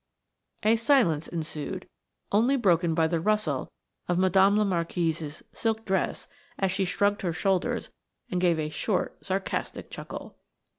A 0.63 0.77
silence 0.77 1.27
ensued, 1.27 1.87
only 2.31 2.57
broken 2.57 2.95
by 2.95 3.05
the 3.05 3.19
rustle 3.21 3.71
of 4.07 4.17
Madame 4.17 4.57
la 4.57 4.63
Marquise's 4.63 5.43
silk 5.53 5.85
dress 5.85 6.27
as 6.57 6.71
she 6.71 6.85
shrugged 6.85 7.21
her 7.21 7.33
shoulders 7.33 7.91
and 8.31 8.41
gave 8.41 8.57
a 8.57 8.69
short, 8.69 9.23
sarcastic 9.23 9.91
chuckle. 9.91 10.39